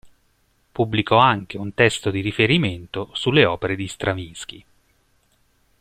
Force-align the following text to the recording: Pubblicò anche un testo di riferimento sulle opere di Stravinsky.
Pubblicò 0.71 1.17
anche 1.19 1.59
un 1.59 1.75
testo 1.75 2.09
di 2.09 2.21
riferimento 2.21 3.11
sulle 3.13 3.45
opere 3.45 3.75
di 3.75 3.87
Stravinsky. 3.87 4.65